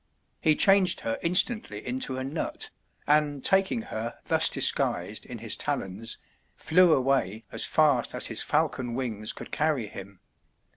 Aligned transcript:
He 0.41 0.55
changed 0.55 1.01
her 1.01 1.19
instantly 1.21 1.85
into 1.85 2.17
a 2.17 2.23
nut, 2.23 2.71
and 3.05 3.43
taking 3.45 3.83
her 3.93 4.17
thus 4.25 4.49
disguised 4.49 5.27
in 5.27 5.37
his 5.37 5.55
talons, 5.55 6.17
flew 6.55 6.91
away 6.93 7.43
as 7.51 7.65
fast 7.65 8.15
as 8.15 8.25
his 8.25 8.41
falcon 8.41 8.95
wings 8.95 9.31
could 9.31 9.51
carry 9.51 9.85
him. 9.85 10.19